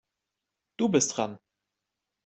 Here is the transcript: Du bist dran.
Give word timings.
Du 0.77 0.89
bist 0.89 1.15
dran. 1.15 1.37